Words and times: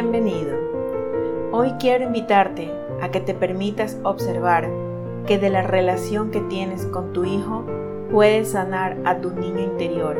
Bienvenido. 0.00 0.56
Hoy 1.50 1.72
quiero 1.80 2.04
invitarte 2.04 2.70
a 3.02 3.10
que 3.10 3.18
te 3.18 3.34
permitas 3.34 3.98
observar 4.04 4.68
que 5.26 5.38
de 5.38 5.50
la 5.50 5.62
relación 5.62 6.30
que 6.30 6.40
tienes 6.42 6.86
con 6.86 7.12
tu 7.12 7.24
hijo 7.24 7.64
puedes 8.12 8.52
sanar 8.52 8.96
a 9.04 9.16
tu 9.16 9.30
niño 9.30 9.58
interior 9.58 10.16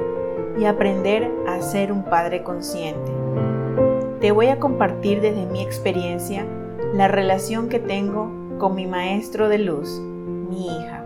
y 0.59 0.65
aprender 0.65 1.31
a 1.47 1.61
ser 1.61 1.93
un 1.93 2.03
padre 2.03 2.43
consciente. 2.43 3.13
Te 4.21 4.33
voy 4.33 4.49
a 4.49 4.59
compartir 4.59 5.21
desde 5.21 5.47
mi 5.47 5.63
experiencia 5.63 6.45
la 6.93 7.07
relación 7.07 7.69
que 7.69 7.79
tengo 7.79 8.33
con 8.59 8.75
mi 8.75 8.89
maestro 8.89 9.49
de 9.49 9.59
luz, 9.59 10.01
mi 10.01 10.77
hija. 10.77 11.05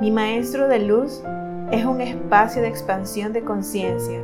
Mi 0.00 0.12
maestro 0.12 0.68
de 0.68 0.78
luz 0.78 1.24
es 1.72 1.84
un 1.84 2.00
espacio 2.00 2.62
de 2.62 2.68
expansión 2.68 3.32
de 3.32 3.42
conciencia 3.42 4.22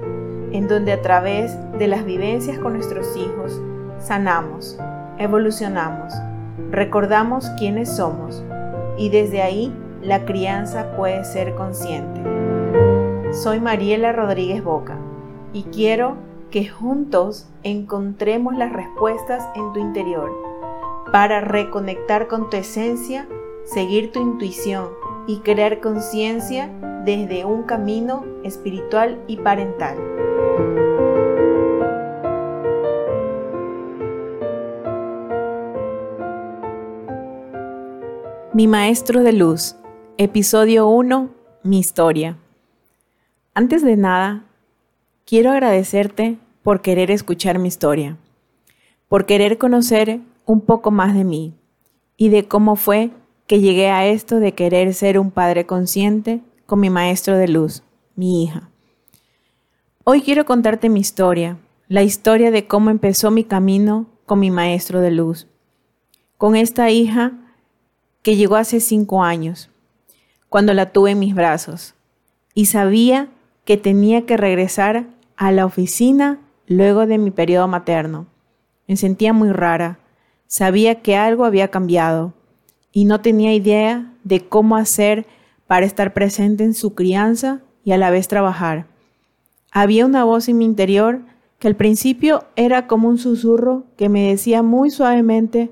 en 0.52 0.68
donde 0.68 0.92
a 0.92 1.02
través 1.02 1.56
de 1.78 1.86
las 1.86 2.04
vivencias 2.04 2.58
con 2.58 2.74
nuestros 2.74 3.16
hijos 3.16 3.60
sanamos, 3.98 4.78
evolucionamos, 5.18 6.12
recordamos 6.70 7.48
quiénes 7.58 7.94
somos 7.96 8.42
y 8.96 9.10
desde 9.10 9.42
ahí 9.42 9.72
la 10.02 10.24
crianza 10.24 10.96
puede 10.96 11.24
ser 11.24 11.54
consciente. 11.54 12.20
Soy 13.32 13.60
Mariela 13.60 14.12
Rodríguez 14.12 14.64
Boca 14.64 14.96
y 15.52 15.64
quiero 15.64 16.16
que 16.50 16.68
juntos 16.68 17.48
encontremos 17.62 18.56
las 18.56 18.72
respuestas 18.72 19.46
en 19.54 19.72
tu 19.72 19.80
interior 19.80 20.30
para 21.12 21.40
reconectar 21.40 22.28
con 22.28 22.50
tu 22.50 22.56
esencia, 22.56 23.28
seguir 23.64 24.12
tu 24.12 24.20
intuición 24.20 24.88
y 25.26 25.38
crear 25.40 25.80
conciencia 25.80 26.70
desde 27.04 27.44
un 27.44 27.62
camino 27.62 28.24
espiritual 28.42 29.20
y 29.26 29.36
parental. 29.36 30.09
Mi 38.60 38.66
Maestro 38.66 39.22
de 39.22 39.32
Luz, 39.32 39.74
episodio 40.18 40.86
1, 40.86 41.30
mi 41.62 41.78
historia. 41.78 42.36
Antes 43.54 43.82
de 43.82 43.96
nada, 43.96 44.44
quiero 45.24 45.50
agradecerte 45.50 46.36
por 46.62 46.82
querer 46.82 47.10
escuchar 47.10 47.58
mi 47.58 47.68
historia, 47.68 48.18
por 49.08 49.24
querer 49.24 49.56
conocer 49.56 50.20
un 50.44 50.60
poco 50.60 50.90
más 50.90 51.14
de 51.14 51.24
mí 51.24 51.54
y 52.18 52.28
de 52.28 52.48
cómo 52.48 52.76
fue 52.76 53.12
que 53.46 53.60
llegué 53.60 53.88
a 53.88 54.04
esto 54.04 54.40
de 54.40 54.52
querer 54.52 54.92
ser 54.92 55.18
un 55.18 55.30
padre 55.30 55.64
consciente 55.64 56.42
con 56.66 56.80
mi 56.80 56.90
Maestro 56.90 57.38
de 57.38 57.48
Luz, 57.48 57.82
mi 58.14 58.44
hija. 58.44 58.68
Hoy 60.04 60.20
quiero 60.20 60.44
contarte 60.44 60.90
mi 60.90 61.00
historia, 61.00 61.56
la 61.88 62.02
historia 62.02 62.50
de 62.50 62.66
cómo 62.66 62.90
empezó 62.90 63.30
mi 63.30 63.44
camino 63.44 64.04
con 64.26 64.38
mi 64.38 64.50
Maestro 64.50 65.00
de 65.00 65.12
Luz, 65.12 65.46
con 66.36 66.56
esta 66.56 66.90
hija 66.90 67.38
que 68.22 68.36
llegó 68.36 68.56
hace 68.56 68.80
cinco 68.80 69.22
años, 69.22 69.70
cuando 70.48 70.74
la 70.74 70.92
tuve 70.92 71.12
en 71.12 71.18
mis 71.18 71.34
brazos, 71.34 71.94
y 72.54 72.66
sabía 72.66 73.28
que 73.64 73.76
tenía 73.76 74.26
que 74.26 74.36
regresar 74.36 75.06
a 75.36 75.52
la 75.52 75.64
oficina 75.64 76.40
luego 76.66 77.06
de 77.06 77.18
mi 77.18 77.30
periodo 77.30 77.68
materno. 77.68 78.26
Me 78.86 78.96
sentía 78.96 79.32
muy 79.32 79.52
rara, 79.52 80.00
sabía 80.46 81.02
que 81.02 81.16
algo 81.16 81.44
había 81.44 81.68
cambiado 81.68 82.34
y 82.92 83.04
no 83.04 83.20
tenía 83.20 83.54
idea 83.54 84.12
de 84.24 84.48
cómo 84.48 84.76
hacer 84.76 85.26
para 85.66 85.86
estar 85.86 86.12
presente 86.12 86.64
en 86.64 86.74
su 86.74 86.94
crianza 86.94 87.60
y 87.84 87.92
a 87.92 87.96
la 87.96 88.10
vez 88.10 88.28
trabajar. 88.28 88.86
Había 89.70 90.04
una 90.04 90.24
voz 90.24 90.48
en 90.48 90.58
mi 90.58 90.64
interior 90.64 91.20
que 91.60 91.68
al 91.68 91.76
principio 91.76 92.44
era 92.56 92.86
como 92.86 93.08
un 93.08 93.18
susurro 93.18 93.84
que 93.96 94.08
me 94.08 94.28
decía 94.28 94.62
muy 94.62 94.90
suavemente 94.90 95.70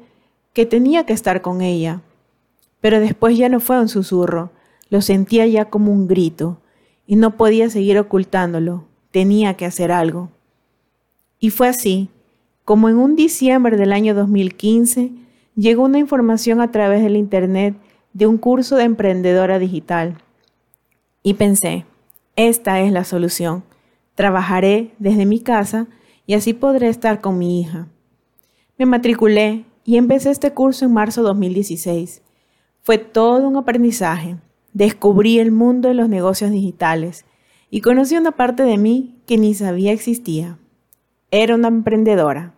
que 0.53 0.67
tenía 0.67 1.05
que 1.05 1.13
estar 1.13 1.43
con 1.43 1.61
ella, 1.61 2.03
pero 2.81 3.01
después 3.01 3.37
ya 3.37 3.49
no 3.49 3.61
fue 3.61 3.81
un 3.81 3.89
susurro, 3.89 4.51
lo 4.91 5.01
sentía 5.03 5.47
ya 5.47 5.67
como 5.67 5.93
un 5.93 6.09
grito, 6.09 6.59
y 7.07 7.17
no 7.17 7.37
podía 7.37 7.71
seguir 7.71 7.99
ocultándolo, 7.99 8.85
tenía 9.11 9.55
que 9.55 9.67
hacer 9.67 9.93
algo. 9.93 10.31
Y 11.41 11.51
fue 11.51 11.69
así, 11.69 12.11
como 12.65 12.89
en 12.89 12.97
un 12.97 13.17
diciembre 13.17 13.77
del 13.77 13.93
año 13.93 14.15
2015, 14.15 15.13
llegó 15.57 15.85
una 15.85 15.99
información 15.99 16.61
a 16.61 16.71
través 16.71 17.03
del 17.03 17.17
Internet 17.17 17.75
de 18.13 18.27
un 18.27 18.37
curso 18.37 18.77
de 18.77 18.85
emprendedora 18.85 19.59
digital. 19.59 20.19
Y 21.23 21.35
pensé, 21.35 21.87
esta 22.37 22.81
es 22.81 22.93
la 22.93 23.05
solución. 23.05 23.65
Trabajaré 24.15 24.93
desde 24.99 25.27
mi 25.27 25.41
casa 25.41 25.87
y 26.27 26.35
así 26.35 26.53
podré 26.53 26.89
estar 26.89 27.21
con 27.21 27.39
mi 27.39 27.61
hija. 27.61 27.89
Me 28.77 28.87
matriculé 28.87 29.65
y 29.85 29.97
empecé 29.97 30.31
este 30.31 30.53
curso 30.53 30.85
en 30.85 30.93
marzo 30.93 31.23
de 31.23 31.29
2016. 31.29 32.23
Fue 32.89 32.97
todo 32.97 33.47
un 33.47 33.59
aprendizaje. 33.59 34.39
Descubrí 34.73 35.41
el 35.41 35.53
mundo 35.53 35.89
de 35.89 35.95
los 35.95 36.09
negocios 36.09 36.51
digitales 36.51 37.27
y 37.69 37.83
conocí 37.83 38.17
una 38.17 38.33
parte 38.33 38.63
de 38.63 38.79
mí 38.79 39.21
que 39.27 39.37
ni 39.37 39.53
sabía 39.53 39.93
existía. 39.93 40.57
Era 41.31 41.55
una 41.55 41.69
emprendedora. 41.69 42.55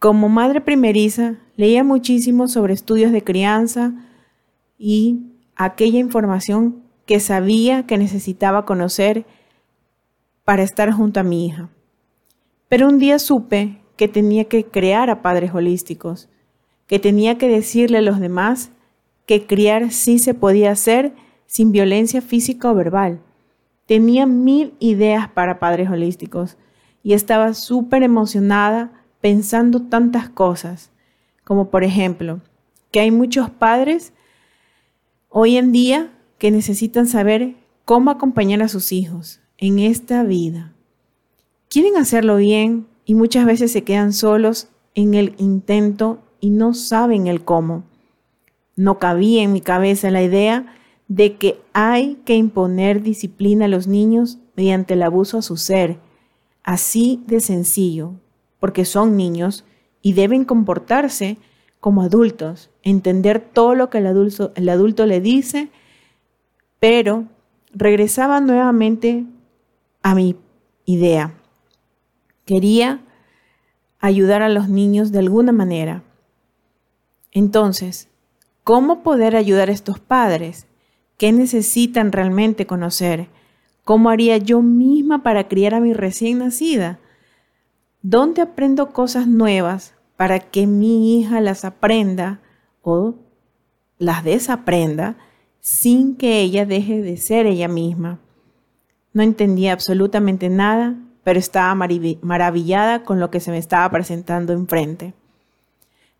Como 0.00 0.28
madre 0.28 0.60
primeriza, 0.60 1.36
leía 1.54 1.84
muchísimo 1.84 2.48
sobre 2.48 2.74
estudios 2.74 3.12
de 3.12 3.22
crianza 3.22 3.94
y 4.76 5.20
aquella 5.54 6.00
información 6.00 6.82
que 7.06 7.20
sabía 7.20 7.86
que 7.86 7.98
necesitaba 7.98 8.64
conocer 8.64 9.24
para 10.44 10.64
estar 10.64 10.90
junto 10.90 11.20
a 11.20 11.22
mi 11.22 11.46
hija. 11.46 11.68
Pero 12.68 12.88
un 12.88 12.98
día 12.98 13.20
supe 13.20 13.78
que 13.96 14.08
tenía 14.08 14.46
que 14.46 14.64
crear 14.64 15.10
a 15.10 15.22
padres 15.22 15.54
holísticos, 15.54 16.28
que 16.88 16.98
tenía 16.98 17.38
que 17.38 17.46
decirle 17.46 17.98
a 17.98 18.02
los 18.02 18.18
demás 18.18 18.72
que 19.26 19.46
criar 19.46 19.90
sí 19.92 20.18
se 20.18 20.34
podía 20.34 20.70
hacer 20.70 21.14
sin 21.46 21.72
violencia 21.72 22.22
física 22.22 22.70
o 22.70 22.74
verbal. 22.74 23.20
Tenía 23.86 24.26
mil 24.26 24.74
ideas 24.78 25.28
para 25.28 25.58
padres 25.58 25.90
holísticos 25.90 26.56
y 27.02 27.12
estaba 27.12 27.54
súper 27.54 28.02
emocionada 28.02 29.04
pensando 29.20 29.82
tantas 29.82 30.28
cosas, 30.28 30.90
como 31.44 31.70
por 31.70 31.84
ejemplo, 31.84 32.40
que 32.90 33.00
hay 33.00 33.10
muchos 33.10 33.50
padres 33.50 34.12
hoy 35.28 35.56
en 35.56 35.72
día 35.72 36.12
que 36.38 36.50
necesitan 36.50 37.06
saber 37.06 37.56
cómo 37.84 38.10
acompañar 38.10 38.62
a 38.62 38.68
sus 38.68 38.92
hijos 38.92 39.40
en 39.58 39.78
esta 39.78 40.22
vida. 40.22 40.72
Quieren 41.68 41.96
hacerlo 41.96 42.36
bien 42.36 42.86
y 43.04 43.14
muchas 43.14 43.46
veces 43.46 43.72
se 43.72 43.84
quedan 43.84 44.12
solos 44.12 44.68
en 44.94 45.14
el 45.14 45.34
intento 45.38 46.22
y 46.40 46.50
no 46.50 46.74
saben 46.74 47.26
el 47.26 47.44
cómo. 47.44 47.84
No 48.76 48.98
cabía 48.98 49.42
en 49.42 49.52
mi 49.52 49.60
cabeza 49.60 50.10
la 50.10 50.22
idea 50.22 50.76
de 51.08 51.36
que 51.36 51.58
hay 51.72 52.16
que 52.24 52.36
imponer 52.36 53.02
disciplina 53.02 53.64
a 53.64 53.68
los 53.68 53.86
niños 53.86 54.38
mediante 54.54 54.94
el 54.94 55.02
abuso 55.02 55.38
a 55.38 55.42
su 55.42 55.56
ser, 55.56 55.98
así 56.62 57.22
de 57.26 57.40
sencillo, 57.40 58.12
porque 58.60 58.84
son 58.84 59.16
niños 59.16 59.64
y 60.02 60.12
deben 60.12 60.44
comportarse 60.44 61.38
como 61.80 62.02
adultos, 62.02 62.70
entender 62.82 63.40
todo 63.40 63.74
lo 63.74 63.90
que 63.90 63.98
el 63.98 64.06
adulto, 64.06 64.52
el 64.56 64.68
adulto 64.68 65.06
le 65.06 65.20
dice, 65.20 65.70
pero 66.80 67.26
regresaba 67.72 68.40
nuevamente 68.40 69.24
a 70.02 70.14
mi 70.14 70.36
idea. 70.84 71.34
Quería 72.44 73.00
ayudar 74.00 74.42
a 74.42 74.48
los 74.48 74.68
niños 74.68 75.12
de 75.12 75.18
alguna 75.20 75.52
manera. 75.52 76.02
Entonces, 77.32 78.08
¿Cómo 78.66 79.04
poder 79.04 79.36
ayudar 79.36 79.68
a 79.68 79.72
estos 79.72 80.00
padres? 80.00 80.66
¿Qué 81.18 81.30
necesitan 81.30 82.10
realmente 82.10 82.66
conocer? 82.66 83.28
¿Cómo 83.84 84.10
haría 84.10 84.38
yo 84.38 84.60
misma 84.60 85.22
para 85.22 85.46
criar 85.46 85.72
a 85.74 85.80
mi 85.80 85.92
recién 85.92 86.38
nacida? 86.38 86.98
¿Dónde 88.02 88.42
aprendo 88.42 88.92
cosas 88.92 89.28
nuevas 89.28 89.94
para 90.16 90.40
que 90.40 90.66
mi 90.66 91.16
hija 91.16 91.40
las 91.40 91.64
aprenda 91.64 92.40
o 92.82 93.14
las 93.98 94.24
desaprenda 94.24 95.16
sin 95.60 96.16
que 96.16 96.40
ella 96.40 96.66
deje 96.66 97.02
de 97.02 97.18
ser 97.18 97.46
ella 97.46 97.68
misma? 97.68 98.18
No 99.12 99.22
entendía 99.22 99.74
absolutamente 99.74 100.48
nada, 100.48 100.96
pero 101.22 101.38
estaba 101.38 101.72
maravillada 101.76 103.04
con 103.04 103.20
lo 103.20 103.30
que 103.30 103.38
se 103.38 103.52
me 103.52 103.58
estaba 103.58 103.88
presentando 103.92 104.52
enfrente. 104.52 105.14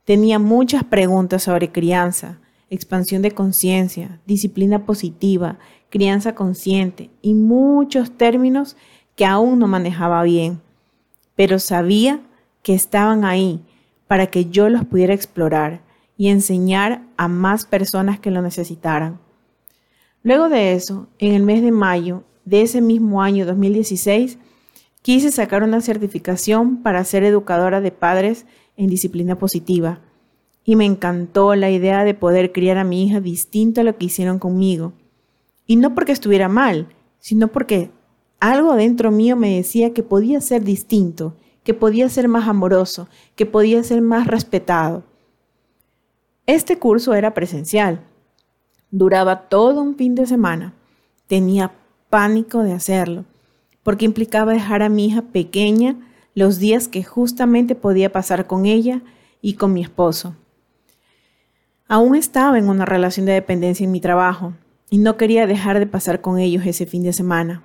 Tenía 0.06 0.38
muchas 0.38 0.84
preguntas 0.84 1.42
sobre 1.42 1.72
crianza, 1.72 2.38
expansión 2.70 3.22
de 3.22 3.32
conciencia, 3.32 4.20
disciplina 4.24 4.86
positiva, 4.86 5.58
crianza 5.90 6.36
consciente 6.36 7.10
y 7.22 7.34
muchos 7.34 8.12
términos 8.12 8.76
que 9.16 9.26
aún 9.26 9.58
no 9.58 9.66
manejaba 9.66 10.22
bien, 10.22 10.60
pero 11.34 11.58
sabía 11.58 12.20
que 12.62 12.72
estaban 12.72 13.24
ahí 13.24 13.64
para 14.06 14.28
que 14.28 14.44
yo 14.44 14.68
los 14.68 14.84
pudiera 14.84 15.12
explorar 15.12 15.80
y 16.16 16.28
enseñar 16.28 17.02
a 17.16 17.26
más 17.26 17.64
personas 17.64 18.20
que 18.20 18.30
lo 18.30 18.42
necesitaran. 18.42 19.18
Luego 20.22 20.48
de 20.48 20.74
eso, 20.74 21.08
en 21.18 21.34
el 21.34 21.42
mes 21.42 21.62
de 21.62 21.72
mayo 21.72 22.22
de 22.44 22.62
ese 22.62 22.80
mismo 22.80 23.22
año 23.22 23.44
2016, 23.44 24.38
quise 25.02 25.32
sacar 25.32 25.64
una 25.64 25.80
certificación 25.80 26.84
para 26.84 27.02
ser 27.02 27.24
educadora 27.24 27.80
de 27.80 27.90
padres 27.90 28.46
en 28.76 28.88
disciplina 28.88 29.38
positiva. 29.38 30.00
Y 30.64 30.76
me 30.76 30.84
encantó 30.84 31.54
la 31.54 31.70
idea 31.70 32.04
de 32.04 32.14
poder 32.14 32.52
criar 32.52 32.78
a 32.78 32.84
mi 32.84 33.04
hija 33.04 33.20
distinto 33.20 33.80
a 33.80 33.84
lo 33.84 33.96
que 33.96 34.06
hicieron 34.06 34.38
conmigo. 34.38 34.92
Y 35.66 35.76
no 35.76 35.94
porque 35.94 36.12
estuviera 36.12 36.48
mal, 36.48 36.88
sino 37.18 37.48
porque 37.48 37.90
algo 38.40 38.74
dentro 38.74 39.10
mío 39.10 39.36
me 39.36 39.56
decía 39.56 39.92
que 39.92 40.02
podía 40.02 40.40
ser 40.40 40.62
distinto, 40.62 41.34
que 41.64 41.74
podía 41.74 42.08
ser 42.08 42.28
más 42.28 42.48
amoroso, 42.48 43.08
que 43.34 43.46
podía 43.46 43.82
ser 43.82 44.02
más 44.02 44.26
respetado. 44.26 45.04
Este 46.46 46.78
curso 46.78 47.14
era 47.14 47.34
presencial. 47.34 48.00
Duraba 48.90 49.48
todo 49.48 49.82
un 49.82 49.96
fin 49.96 50.14
de 50.14 50.26
semana. 50.26 50.74
Tenía 51.26 51.72
pánico 52.08 52.62
de 52.62 52.72
hacerlo, 52.72 53.24
porque 53.82 54.04
implicaba 54.04 54.52
dejar 54.52 54.82
a 54.82 54.88
mi 54.88 55.06
hija 55.06 55.22
pequeña 55.22 55.96
los 56.36 56.58
días 56.58 56.86
que 56.86 57.02
justamente 57.02 57.74
podía 57.74 58.12
pasar 58.12 58.46
con 58.46 58.66
ella 58.66 59.00
y 59.40 59.54
con 59.54 59.72
mi 59.72 59.80
esposo. 59.80 60.36
Aún 61.88 62.14
estaba 62.14 62.58
en 62.58 62.68
una 62.68 62.84
relación 62.84 63.24
de 63.24 63.32
dependencia 63.32 63.84
en 63.84 63.90
mi 63.90 64.02
trabajo 64.02 64.52
y 64.90 64.98
no 64.98 65.16
quería 65.16 65.46
dejar 65.46 65.78
de 65.78 65.86
pasar 65.86 66.20
con 66.20 66.38
ellos 66.38 66.66
ese 66.66 66.84
fin 66.84 67.02
de 67.02 67.14
semana, 67.14 67.62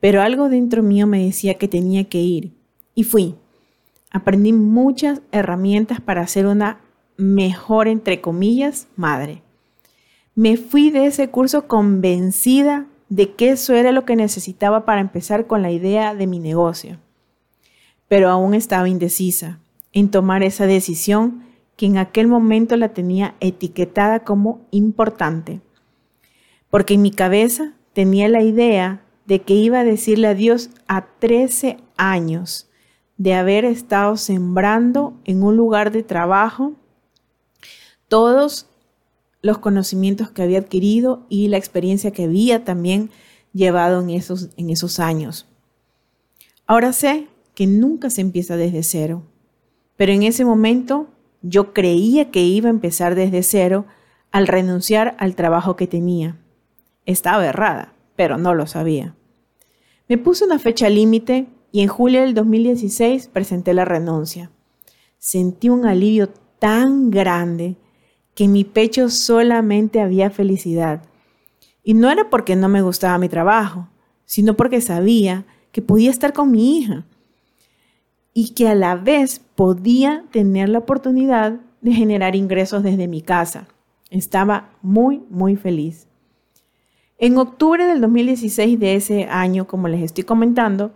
pero 0.00 0.22
algo 0.22 0.48
dentro 0.48 0.82
mío 0.82 1.06
me 1.06 1.22
decía 1.22 1.54
que 1.54 1.68
tenía 1.68 2.04
que 2.04 2.18
ir 2.18 2.56
y 2.94 3.04
fui. 3.04 3.34
Aprendí 4.10 4.54
muchas 4.54 5.20
herramientas 5.30 6.00
para 6.00 6.26
ser 6.26 6.46
una 6.46 6.80
mejor, 7.18 7.88
entre 7.88 8.22
comillas, 8.22 8.88
madre. 8.96 9.42
Me 10.34 10.56
fui 10.56 10.88
de 10.88 11.04
ese 11.04 11.28
curso 11.28 11.68
convencida 11.68 12.86
de 13.10 13.34
que 13.34 13.50
eso 13.50 13.74
era 13.74 13.92
lo 13.92 14.06
que 14.06 14.16
necesitaba 14.16 14.86
para 14.86 15.02
empezar 15.02 15.46
con 15.46 15.60
la 15.60 15.70
idea 15.70 16.14
de 16.14 16.26
mi 16.26 16.38
negocio. 16.38 17.00
Pero 18.08 18.30
aún 18.30 18.54
estaba 18.54 18.88
indecisa 18.88 19.60
en 19.92 20.10
tomar 20.10 20.42
esa 20.42 20.66
decisión 20.66 21.44
que 21.76 21.86
en 21.86 21.98
aquel 21.98 22.26
momento 22.26 22.76
la 22.76 22.88
tenía 22.88 23.36
etiquetada 23.40 24.24
como 24.24 24.66
importante. 24.70 25.60
Porque 26.70 26.94
en 26.94 27.02
mi 27.02 27.10
cabeza 27.10 27.74
tenía 27.92 28.28
la 28.28 28.42
idea 28.42 29.04
de 29.26 29.42
que 29.42 29.54
iba 29.54 29.80
a 29.80 29.84
decirle 29.84 30.28
adiós 30.28 30.70
a 30.88 31.06
13 31.18 31.78
años 31.96 32.68
de 33.16 33.34
haber 33.34 33.64
estado 33.64 34.16
sembrando 34.16 35.20
en 35.24 35.42
un 35.42 35.56
lugar 35.56 35.92
de 35.92 36.02
trabajo 36.02 36.74
todos 38.08 38.66
los 39.42 39.58
conocimientos 39.58 40.30
que 40.30 40.42
había 40.42 40.60
adquirido 40.60 41.26
y 41.28 41.48
la 41.48 41.58
experiencia 41.58 42.10
que 42.10 42.24
había 42.24 42.64
también 42.64 43.10
llevado 43.52 44.00
en 44.00 44.10
esos, 44.10 44.50
en 44.56 44.70
esos 44.70 44.98
años. 44.98 45.46
Ahora 46.66 46.92
sé 46.92 47.28
que 47.58 47.66
nunca 47.66 48.08
se 48.08 48.20
empieza 48.20 48.56
desde 48.56 48.84
cero, 48.84 49.24
pero 49.96 50.12
en 50.12 50.22
ese 50.22 50.44
momento 50.44 51.08
yo 51.42 51.72
creía 51.74 52.30
que 52.30 52.44
iba 52.44 52.68
a 52.68 52.70
empezar 52.70 53.16
desde 53.16 53.42
cero 53.42 53.84
al 54.30 54.46
renunciar 54.46 55.16
al 55.18 55.34
trabajo 55.34 55.74
que 55.74 55.88
tenía. 55.88 56.38
Estaba 57.04 57.44
errada, 57.44 57.94
pero 58.14 58.38
no 58.38 58.54
lo 58.54 58.68
sabía. 58.68 59.16
Me 60.08 60.18
puse 60.18 60.44
una 60.44 60.60
fecha 60.60 60.88
límite 60.88 61.48
y 61.72 61.80
en 61.80 61.88
julio 61.88 62.20
del 62.20 62.32
2016 62.32 63.26
presenté 63.26 63.74
la 63.74 63.84
renuncia. 63.84 64.52
Sentí 65.18 65.68
un 65.68 65.84
alivio 65.84 66.28
tan 66.60 67.10
grande 67.10 67.74
que 68.36 68.44
en 68.44 68.52
mi 68.52 68.62
pecho 68.62 69.10
solamente 69.10 70.00
había 70.00 70.30
felicidad. 70.30 71.02
Y 71.82 71.94
no 71.94 72.08
era 72.08 72.30
porque 72.30 72.54
no 72.54 72.68
me 72.68 72.82
gustaba 72.82 73.18
mi 73.18 73.28
trabajo, 73.28 73.88
sino 74.26 74.56
porque 74.56 74.80
sabía 74.80 75.44
que 75.72 75.82
podía 75.82 76.12
estar 76.12 76.32
con 76.32 76.52
mi 76.52 76.78
hija 76.78 77.04
y 78.38 78.50
que 78.50 78.68
a 78.68 78.76
la 78.76 78.94
vez 78.94 79.40
podía 79.56 80.24
tener 80.30 80.68
la 80.68 80.78
oportunidad 80.78 81.60
de 81.80 81.92
generar 81.92 82.36
ingresos 82.36 82.84
desde 82.84 83.08
mi 83.08 83.20
casa. 83.20 83.66
Estaba 84.10 84.70
muy, 84.80 85.24
muy 85.28 85.56
feliz. 85.56 86.06
En 87.18 87.36
octubre 87.36 87.84
del 87.84 88.00
2016 88.00 88.78
de 88.78 88.94
ese 88.94 89.24
año, 89.24 89.66
como 89.66 89.88
les 89.88 90.04
estoy 90.04 90.22
comentando, 90.22 90.92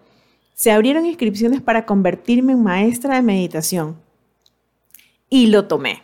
se 0.54 0.70
abrieron 0.70 1.04
inscripciones 1.04 1.60
para 1.60 1.84
convertirme 1.84 2.52
en 2.52 2.62
maestra 2.62 3.16
de 3.16 3.22
meditación. 3.22 3.96
Y 5.28 5.46
lo 5.46 5.66
tomé 5.66 6.02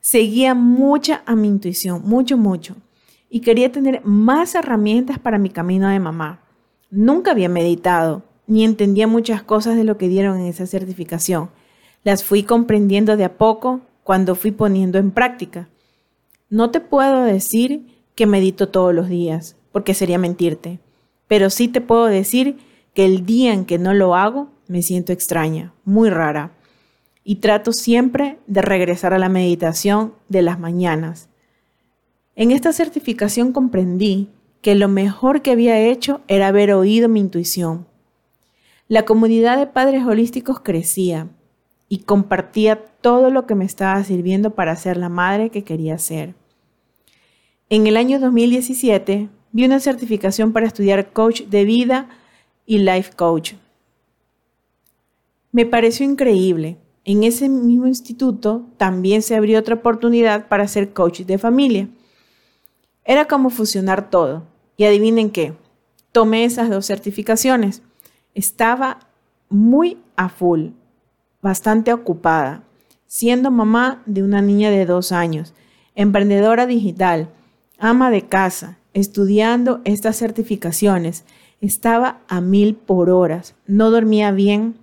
seguía 0.00 0.54
mucha 0.54 1.22
a 1.26 1.36
mi 1.36 1.48
intuición, 1.48 2.00
mucho, 2.04 2.38
mucho. 2.38 2.76
Y 3.28 3.40
quería 3.40 3.70
tener 3.70 4.02
más 4.04 4.54
herramientas 4.54 5.18
para 5.18 5.38
mi 5.38 5.50
camino 5.50 5.88
de 5.90 6.00
mamá. 6.00 6.40
Nunca 6.90 7.30
había 7.30 7.50
meditado, 7.50 8.24
ni 8.46 8.64
entendía 8.64 9.06
muchas 9.06 9.42
cosas 9.42 9.76
de 9.76 9.84
lo 9.84 9.98
que 9.98 10.08
dieron 10.08 10.40
en 10.40 10.46
esa 10.46 10.66
certificación. 10.66 11.50
Las 12.04 12.24
fui 12.24 12.42
comprendiendo 12.42 13.16
de 13.16 13.24
a 13.24 13.36
poco 13.38 13.80
cuando 14.04 14.34
fui 14.34 14.50
poniendo 14.50 14.98
en 14.98 15.10
práctica. 15.10 15.68
No 16.50 16.70
te 16.70 16.80
puedo 16.80 17.22
decir 17.22 17.86
que 18.14 18.26
medito 18.26 18.68
todos 18.68 18.94
los 18.94 19.08
días, 19.08 19.56
porque 19.70 19.94
sería 19.94 20.18
mentirte, 20.18 20.80
pero 21.28 21.50
sí 21.50 21.68
te 21.68 21.80
puedo 21.80 22.06
decir 22.06 22.58
que 22.94 23.04
el 23.04 23.24
día 23.24 23.54
en 23.54 23.64
que 23.64 23.78
no 23.78 23.94
lo 23.94 24.14
hago 24.14 24.50
me 24.68 24.82
siento 24.82 25.12
extraña, 25.12 25.72
muy 25.84 26.10
rara 26.10 26.52
y 27.24 27.36
trato 27.36 27.72
siempre 27.72 28.38
de 28.46 28.62
regresar 28.62 29.14
a 29.14 29.18
la 29.18 29.28
meditación 29.28 30.14
de 30.28 30.42
las 30.42 30.58
mañanas. 30.58 31.28
En 32.34 32.50
esta 32.50 32.72
certificación 32.72 33.52
comprendí 33.52 34.30
que 34.60 34.74
lo 34.74 34.88
mejor 34.88 35.42
que 35.42 35.50
había 35.52 35.78
hecho 35.78 36.20
era 36.28 36.48
haber 36.48 36.72
oído 36.72 37.08
mi 37.08 37.20
intuición. 37.20 37.86
La 38.92 39.06
comunidad 39.06 39.56
de 39.56 39.66
padres 39.66 40.04
holísticos 40.04 40.60
crecía 40.60 41.30
y 41.88 42.00
compartía 42.00 42.84
todo 43.00 43.30
lo 43.30 43.46
que 43.46 43.54
me 43.54 43.64
estaba 43.64 44.04
sirviendo 44.04 44.50
para 44.50 44.76
ser 44.76 44.98
la 44.98 45.08
madre 45.08 45.48
que 45.48 45.64
quería 45.64 45.96
ser. 45.96 46.34
En 47.70 47.86
el 47.86 47.96
año 47.96 48.20
2017 48.20 49.30
vi 49.50 49.64
una 49.64 49.80
certificación 49.80 50.52
para 50.52 50.66
estudiar 50.66 51.10
coach 51.10 51.44
de 51.44 51.64
vida 51.64 52.10
y 52.66 52.80
life 52.80 53.12
coach. 53.16 53.54
Me 55.52 55.64
pareció 55.64 56.04
increíble 56.04 56.76
en 57.06 57.22
ese 57.22 57.48
mismo 57.48 57.86
instituto 57.86 58.66
también 58.76 59.22
se 59.22 59.36
abrió 59.36 59.58
otra 59.58 59.76
oportunidad 59.76 60.48
para 60.48 60.68
ser 60.68 60.92
coach 60.92 61.22
de 61.22 61.38
familia. 61.38 61.88
Era 63.06 63.26
como 63.26 63.48
fusionar 63.48 64.10
todo. 64.10 64.42
Y 64.76 64.84
adivinen 64.84 65.30
qué, 65.30 65.54
tomé 66.12 66.44
esas 66.44 66.68
dos 66.68 66.84
certificaciones. 66.84 67.80
Estaba 68.34 69.00
muy 69.48 69.98
a 70.16 70.28
full, 70.28 70.68
bastante 71.42 71.92
ocupada, 71.92 72.64
siendo 73.06 73.50
mamá 73.50 74.02
de 74.06 74.22
una 74.22 74.40
niña 74.40 74.70
de 74.70 74.86
dos 74.86 75.12
años, 75.12 75.54
emprendedora 75.94 76.66
digital, 76.66 77.28
ama 77.78 78.10
de 78.10 78.26
casa, 78.28 78.78
estudiando 78.94 79.80
estas 79.84 80.16
certificaciones. 80.16 81.24
Estaba 81.60 82.20
a 82.28 82.40
mil 82.40 82.74
por 82.74 83.10
horas, 83.10 83.54
no 83.66 83.90
dormía 83.90 84.30
bien, 84.30 84.76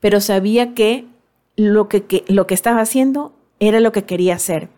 pero 0.00 0.20
sabía 0.20 0.74
que 0.74 1.06
lo 1.56 1.88
que, 1.88 2.24
lo 2.28 2.46
que 2.46 2.54
estaba 2.54 2.80
haciendo 2.80 3.34
era 3.58 3.80
lo 3.80 3.92
que 3.92 4.04
quería 4.04 4.36
hacer. 4.36 4.70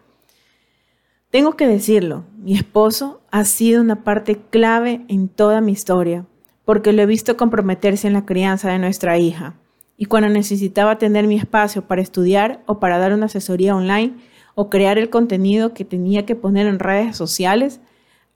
Tengo 1.31 1.57
que 1.57 1.66
decirlo, 1.66 2.25
mi 2.37 2.54
esposo 2.54 3.23
ha 3.31 3.45
sido 3.45 3.81
una 3.81 4.04
parte 4.04 4.38
clave 4.50 5.04
en 5.09 5.28
toda 5.28 5.61
mi 5.61 5.73
historia, 5.73 6.26
porque 6.64 6.92
lo 6.92 7.02
he 7.02 7.07
visto 7.07 7.37
comprometerse 7.37 8.07
en 8.07 8.12
la 8.12 8.25
crianza 8.25 8.71
de 8.71 8.78
nuestra 8.78 9.19
hija. 9.19 9.54
Y 9.97 10.07
cuando 10.07 10.28
necesitaba 10.28 10.99
tener 10.99 11.26
mi 11.26 11.37
espacio 11.37 11.87
para 11.87 12.02
estudiar 12.02 12.62
o 12.66 12.81
para 12.81 12.99
dar 12.99 13.12
una 13.12 13.26
asesoría 13.26 13.76
online 13.76 14.14
o 14.54 14.71
crear 14.71 14.99
el 14.99 15.11
contenido 15.11 15.75
que 15.75 15.85
tenía 15.85 16.26
que 16.26 16.37
poner 16.37 16.66
en 16.66 16.78
redes 16.78 17.16
sociales, 17.16 17.81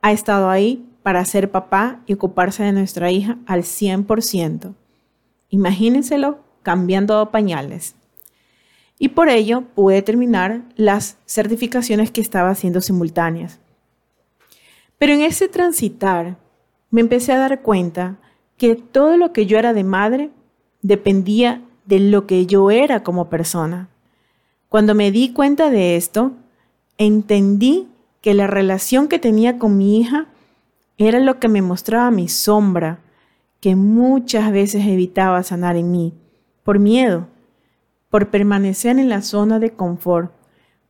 ha 0.02 0.12
estado 0.12 0.50
ahí 0.50 0.86
para 1.02 1.24
ser 1.24 1.50
papá 1.50 2.00
y 2.06 2.14
ocuparse 2.14 2.62
de 2.62 2.72
nuestra 2.72 3.10
hija 3.10 3.38
al 3.46 3.62
100%. 3.62 4.74
Imagínenselo 5.50 6.40
cambiando 6.62 7.30
pañales. 7.30 7.94
Y 8.98 9.08
por 9.08 9.28
ello 9.28 9.62
pude 9.74 10.02
terminar 10.02 10.62
las 10.74 11.18
certificaciones 11.26 12.10
que 12.10 12.20
estaba 12.20 12.50
haciendo 12.50 12.80
simultáneas. 12.80 13.60
Pero 14.98 15.12
en 15.12 15.20
ese 15.20 15.48
transitar 15.48 16.38
me 16.90 17.00
empecé 17.00 17.32
a 17.32 17.38
dar 17.38 17.62
cuenta 17.62 18.16
que 18.56 18.74
todo 18.74 19.16
lo 19.16 19.32
que 19.32 19.46
yo 19.46 19.58
era 19.58 19.72
de 19.72 19.84
madre 19.84 20.30
dependía 20.82 21.62
de 21.84 22.00
lo 22.00 22.26
que 22.26 22.46
yo 22.46 22.70
era 22.70 23.02
como 23.02 23.28
persona. 23.28 23.88
Cuando 24.68 24.94
me 24.94 25.10
di 25.10 25.32
cuenta 25.32 25.70
de 25.70 25.96
esto, 25.96 26.32
entendí 26.98 27.88
que 28.20 28.34
la 28.34 28.46
relación 28.46 29.08
que 29.08 29.18
tenía 29.18 29.58
con 29.58 29.76
mi 29.78 30.00
hija 30.00 30.26
era 30.98 31.20
lo 31.20 31.38
que 31.38 31.48
me 31.48 31.62
mostraba 31.62 32.10
mi 32.10 32.28
sombra, 32.28 32.98
que 33.60 33.76
muchas 33.76 34.50
veces 34.52 34.86
evitaba 34.86 35.42
sanar 35.42 35.76
en 35.76 35.90
mí 35.90 36.14
por 36.66 36.80
miedo, 36.80 37.28
por 38.10 38.28
permanecer 38.30 38.98
en 38.98 39.08
la 39.08 39.22
zona 39.22 39.60
de 39.60 39.70
confort, 39.70 40.32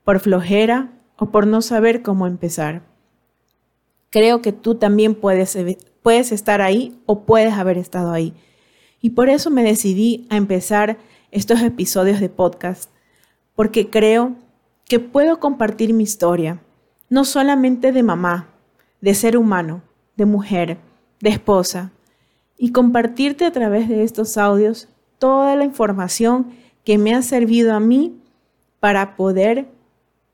por 0.05 0.21
flojera 0.21 0.91
o 1.19 1.27
por 1.27 1.47
no 1.47 1.61
saber 1.61 2.01
cómo 2.01 2.27
empezar. 2.27 2.83
Creo 4.17 4.41
que 4.41 4.53
tú 4.53 4.77
también 4.77 5.15
puedes, 5.15 5.59
puedes 6.01 6.33
estar 6.33 6.63
ahí 6.63 6.99
o 7.05 7.27
puedes 7.27 7.53
haber 7.53 7.77
estado 7.77 8.13
ahí. 8.13 8.33
Y 9.03 9.11
por 9.11 9.29
eso 9.29 9.51
me 9.51 9.63
decidí 9.63 10.27
a 10.31 10.39
empezar 10.39 10.97
estos 11.33 11.61
episodios 11.61 12.19
de 12.19 12.31
podcast, 12.31 12.91
porque 13.55 13.91
creo 13.91 14.35
que 14.89 15.01
puedo 15.01 15.39
compartir 15.39 15.93
mi 15.93 16.03
historia, 16.03 16.63
no 17.11 17.27
solamente 17.27 17.93
de 17.93 18.03
mamá, 18.03 18.49
de 19.03 19.13
ser 19.13 19.37
humano, 19.37 19.83
de 20.17 20.25
mujer, 20.25 20.79
de 21.21 21.29
esposa, 21.29 21.93
y 22.57 22.73
compartirte 22.73 23.45
a 23.45 23.53
través 23.53 23.87
de 23.87 24.03
estos 24.03 24.39
audios 24.39 24.89
toda 25.19 25.57
la 25.57 25.65
información 25.67 26.53
que 26.85 26.97
me 26.97 27.15
ha 27.15 27.21
servido 27.21 27.75
a 27.75 27.81
mí 27.81 28.19
para 28.81 29.15
poder 29.15 29.69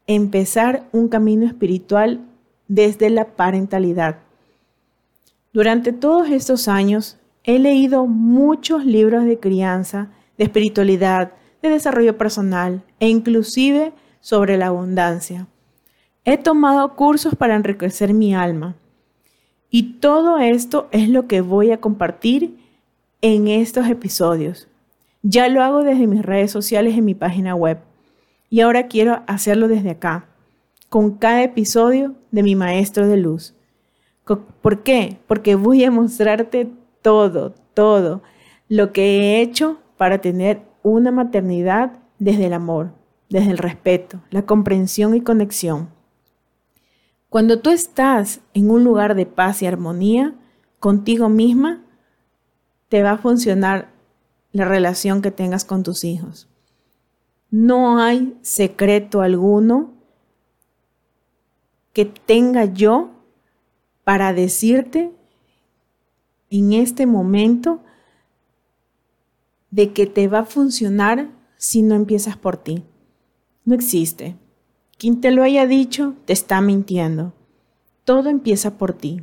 empezar 0.06 0.88
un 0.92 1.08
camino 1.08 1.46
espiritual 1.46 2.28
desde 2.74 3.10
la 3.10 3.36
parentalidad. 3.36 4.20
Durante 5.52 5.92
todos 5.92 6.30
estos 6.30 6.68
años 6.68 7.18
he 7.44 7.58
leído 7.58 8.06
muchos 8.06 8.86
libros 8.86 9.26
de 9.26 9.38
crianza, 9.38 10.08
de 10.38 10.44
espiritualidad, 10.44 11.32
de 11.60 11.68
desarrollo 11.68 12.16
personal 12.16 12.82
e 12.98 13.10
inclusive 13.10 13.92
sobre 14.20 14.56
la 14.56 14.68
abundancia. 14.68 15.48
He 16.24 16.38
tomado 16.38 16.96
cursos 16.96 17.34
para 17.34 17.56
enriquecer 17.56 18.14
mi 18.14 18.34
alma. 18.34 18.74
Y 19.68 19.98
todo 20.00 20.38
esto 20.38 20.88
es 20.92 21.10
lo 21.10 21.26
que 21.26 21.42
voy 21.42 21.72
a 21.72 21.80
compartir 21.80 22.56
en 23.20 23.48
estos 23.48 23.86
episodios. 23.86 24.66
Ya 25.20 25.48
lo 25.48 25.62
hago 25.62 25.82
desde 25.82 26.06
mis 26.06 26.22
redes 26.22 26.50
sociales 26.50 26.96
en 26.96 27.04
mi 27.04 27.14
página 27.14 27.54
web. 27.54 27.80
Y 28.48 28.60
ahora 28.60 28.86
quiero 28.86 29.22
hacerlo 29.26 29.68
desde 29.68 29.90
acá, 29.90 30.26
con 30.92 31.12
cada 31.12 31.42
episodio 31.42 32.16
de 32.32 32.42
mi 32.42 32.54
Maestro 32.54 33.08
de 33.08 33.16
Luz. 33.16 33.54
¿Por 34.26 34.82
qué? 34.82 35.16
Porque 35.26 35.54
voy 35.54 35.82
a 35.84 35.90
mostrarte 35.90 36.70
todo, 37.00 37.54
todo 37.72 38.20
lo 38.68 38.92
que 38.92 39.16
he 39.16 39.40
hecho 39.40 39.78
para 39.96 40.18
tener 40.18 40.60
una 40.82 41.10
maternidad 41.10 41.98
desde 42.18 42.44
el 42.44 42.52
amor, 42.52 42.92
desde 43.30 43.52
el 43.52 43.56
respeto, 43.56 44.20
la 44.28 44.42
comprensión 44.42 45.14
y 45.14 45.22
conexión. 45.22 45.88
Cuando 47.30 47.60
tú 47.60 47.70
estás 47.70 48.42
en 48.52 48.70
un 48.70 48.84
lugar 48.84 49.14
de 49.14 49.24
paz 49.24 49.62
y 49.62 49.66
armonía 49.66 50.34
contigo 50.78 51.30
misma, 51.30 51.82
te 52.90 53.02
va 53.02 53.12
a 53.12 53.18
funcionar 53.18 53.88
la 54.52 54.66
relación 54.66 55.22
que 55.22 55.30
tengas 55.30 55.64
con 55.64 55.84
tus 55.84 56.04
hijos. 56.04 56.50
No 57.50 57.98
hay 57.98 58.36
secreto 58.42 59.22
alguno 59.22 60.01
que 61.92 62.04
tenga 62.04 62.64
yo 62.64 63.10
para 64.04 64.32
decirte 64.32 65.12
en 66.50 66.72
este 66.72 67.06
momento 67.06 67.80
de 69.70 69.92
que 69.92 70.06
te 70.06 70.28
va 70.28 70.40
a 70.40 70.44
funcionar 70.44 71.30
si 71.56 71.82
no 71.82 71.94
empiezas 71.94 72.36
por 72.36 72.56
ti. 72.56 72.84
No 73.64 73.74
existe. 73.74 74.36
Quien 74.98 75.20
te 75.20 75.30
lo 75.30 75.42
haya 75.42 75.66
dicho 75.66 76.14
te 76.24 76.32
está 76.32 76.60
mintiendo. 76.60 77.32
Todo 78.04 78.28
empieza 78.28 78.76
por 78.76 78.92
ti. 78.92 79.22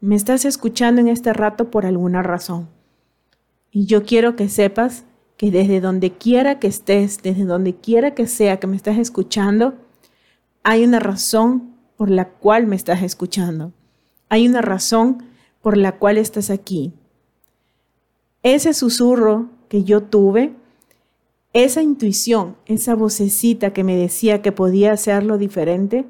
Me 0.00 0.16
estás 0.16 0.44
escuchando 0.44 1.00
en 1.00 1.08
este 1.08 1.32
rato 1.32 1.70
por 1.70 1.84
alguna 1.84 2.22
razón. 2.22 2.68
Y 3.70 3.84
yo 3.84 4.04
quiero 4.04 4.34
que 4.36 4.48
sepas 4.48 5.04
que 5.36 5.50
desde 5.50 5.80
donde 5.80 6.12
quiera 6.12 6.58
que 6.58 6.66
estés, 6.66 7.22
desde 7.22 7.44
donde 7.44 7.76
quiera 7.76 8.14
que 8.14 8.26
sea 8.26 8.58
que 8.58 8.66
me 8.66 8.76
estás 8.76 8.98
escuchando, 8.98 9.74
hay 10.62 10.84
una 10.84 10.98
razón 10.98 11.69
por 12.00 12.10
la 12.10 12.30
cual 12.30 12.66
me 12.66 12.76
estás 12.76 13.02
escuchando. 13.02 13.74
Hay 14.30 14.48
una 14.48 14.62
razón 14.62 15.22
por 15.60 15.76
la 15.76 15.98
cual 15.98 16.16
estás 16.16 16.48
aquí. 16.48 16.94
Ese 18.42 18.72
susurro 18.72 19.50
que 19.68 19.84
yo 19.84 20.04
tuve 20.04 20.54
esa 21.52 21.82
intuición, 21.82 22.56
esa 22.64 22.94
vocecita 22.94 23.74
que 23.74 23.84
me 23.84 23.96
decía 23.96 24.40
que 24.40 24.50
podía 24.50 24.92
hacerlo 24.92 25.36
diferente, 25.36 26.06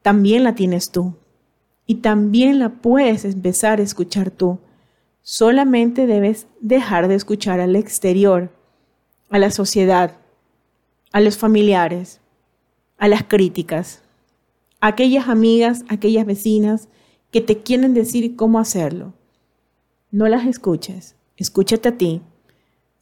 también 0.00 0.44
la 0.44 0.54
tienes 0.54 0.90
tú. 0.90 1.12
Y 1.84 1.96
también 1.96 2.58
la 2.58 2.70
puedes 2.80 3.26
empezar 3.26 3.80
a 3.80 3.82
escuchar 3.82 4.30
tú. 4.30 4.60
Solamente 5.20 6.06
debes 6.06 6.46
dejar 6.62 7.06
de 7.06 7.16
escuchar 7.16 7.60
al 7.60 7.76
exterior, 7.76 8.50
a 9.28 9.38
la 9.38 9.50
sociedad, 9.50 10.16
a 11.12 11.20
los 11.20 11.36
familiares, 11.36 12.22
a 12.96 13.08
las 13.08 13.24
críticas, 13.24 14.03
aquellas 14.86 15.28
amigas, 15.28 15.84
aquellas 15.88 16.26
vecinas 16.26 16.88
que 17.30 17.40
te 17.40 17.62
quieren 17.62 17.94
decir 17.94 18.36
cómo 18.36 18.58
hacerlo. 18.58 19.14
No 20.10 20.28
las 20.28 20.46
escuches, 20.46 21.16
escúchate 21.36 21.88
a 21.88 21.98
ti 21.98 22.22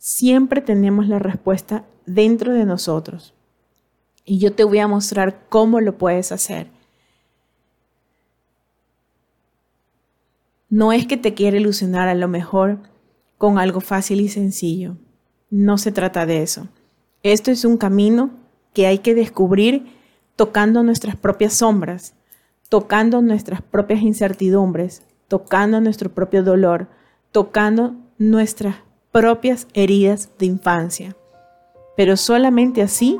siempre 0.02 0.60
tenemos 0.60 1.06
la 1.06 1.20
respuesta 1.20 1.86
dentro 2.06 2.52
de 2.52 2.64
nosotros. 2.64 3.34
Y 4.24 4.38
yo 4.38 4.52
te 4.52 4.64
voy 4.64 4.80
a 4.80 4.88
mostrar 4.88 5.46
cómo 5.48 5.80
lo 5.80 5.96
puedes 5.96 6.32
hacer. 6.32 6.66
No 10.68 10.92
es 10.92 11.06
que 11.06 11.16
te 11.16 11.34
quiera 11.34 11.56
ilusionar 11.56 12.08
a 12.08 12.16
lo 12.16 12.26
mejor 12.26 12.80
con 13.38 13.58
algo 13.58 13.80
fácil 13.80 14.20
y 14.20 14.28
sencillo. 14.28 14.96
No 15.50 15.78
se 15.78 15.92
trata 15.92 16.26
de 16.26 16.42
eso. 16.42 16.66
Esto 17.22 17.52
es 17.52 17.64
un 17.64 17.76
camino 17.76 18.30
que 18.72 18.88
hay 18.88 18.98
que 18.98 19.14
descubrir 19.14 19.86
tocando 20.36 20.82
nuestras 20.82 21.16
propias 21.16 21.54
sombras, 21.54 22.14
tocando 22.68 23.20
nuestras 23.22 23.62
propias 23.62 24.02
incertidumbres, 24.02 25.02
tocando 25.28 25.80
nuestro 25.80 26.10
propio 26.10 26.42
dolor, 26.42 26.88
tocando 27.32 27.94
nuestras 28.18 28.76
propias 29.10 29.66
heridas 29.74 30.30
de 30.38 30.46
infancia. 30.46 31.16
Pero 31.96 32.16
solamente 32.16 32.82
así 32.82 33.18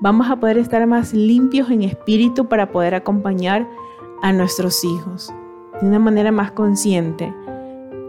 vamos 0.00 0.30
a 0.30 0.36
poder 0.36 0.58
estar 0.58 0.86
más 0.86 1.12
limpios 1.12 1.70
en 1.70 1.82
espíritu 1.82 2.48
para 2.48 2.70
poder 2.72 2.94
acompañar 2.94 3.68
a 4.22 4.32
nuestros 4.32 4.84
hijos 4.84 5.32
de 5.80 5.86
una 5.86 5.98
manera 5.98 6.32
más 6.32 6.52
consciente, 6.52 7.32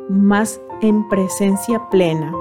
más 0.10 0.60
en 0.82 1.08
presencia 1.08 1.90
plena. 1.90 2.34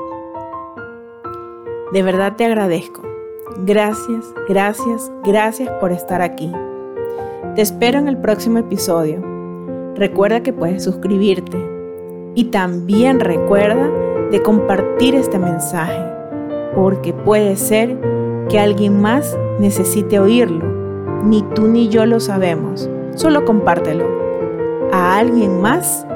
De 1.92 2.02
verdad 2.02 2.36
te 2.36 2.44
agradezco. 2.44 3.07
Gracias, 3.56 4.34
gracias, 4.46 5.10
gracias 5.24 5.70
por 5.80 5.90
estar 5.90 6.20
aquí. 6.20 6.52
Te 7.54 7.62
espero 7.62 7.98
en 7.98 8.06
el 8.06 8.18
próximo 8.18 8.58
episodio. 8.58 9.22
Recuerda 9.94 10.42
que 10.42 10.52
puedes 10.52 10.84
suscribirte. 10.84 11.56
Y 12.34 12.44
también 12.44 13.20
recuerda 13.20 13.90
de 14.30 14.42
compartir 14.42 15.14
este 15.14 15.38
mensaje, 15.38 15.98
porque 16.74 17.12
puede 17.12 17.56
ser 17.56 17.98
que 18.48 18.60
alguien 18.60 19.00
más 19.00 19.36
necesite 19.58 20.20
oírlo. 20.20 20.64
Ni 21.24 21.42
tú 21.54 21.66
ni 21.66 21.88
yo 21.88 22.04
lo 22.06 22.20
sabemos, 22.20 22.88
solo 23.14 23.44
compártelo. 23.44 24.04
A 24.92 25.16
alguien 25.16 25.60
más 25.60 26.06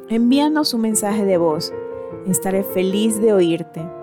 envíanos 0.08 0.72
un 0.72 0.82
mensaje 0.82 1.24
de 1.24 1.36
voz. 1.36 1.72
Estaré 2.28 2.62
feliz 2.62 3.20
de 3.20 3.32
oírte. 3.32 3.98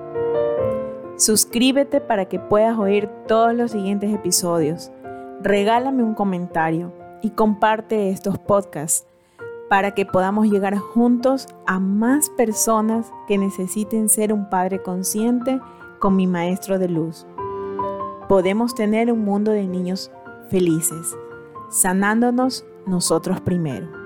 Suscríbete 1.17 1.99
para 1.99 2.25
que 2.25 2.39
puedas 2.39 2.77
oír 2.77 3.09
todos 3.27 3.51
los 3.55 3.71
siguientes 3.71 4.13
episodios. 4.13 4.91
Regálame 5.41 6.03
un 6.03 6.13
comentario 6.13 6.93
y 7.23 7.31
comparte 7.31 8.11
estos 8.11 8.37
podcasts 8.37 9.07
para 9.67 9.95
que 9.95 10.05
podamos 10.05 10.47
llegar 10.47 10.77
juntos 10.77 11.47
a 11.65 11.79
más 11.79 12.29
personas 12.29 13.11
que 13.27 13.39
necesiten 13.39 14.09
ser 14.09 14.31
un 14.31 14.47
padre 14.47 14.83
consciente 14.83 15.59
con 15.97 16.15
mi 16.15 16.27
maestro 16.27 16.77
de 16.77 16.87
luz. 16.87 17.25
Podemos 18.29 18.75
tener 18.75 19.11
un 19.11 19.25
mundo 19.25 19.51
de 19.51 19.67
niños 19.67 20.11
felices, 20.51 21.17
sanándonos 21.71 22.63
nosotros 22.85 23.41
primero. 23.41 23.96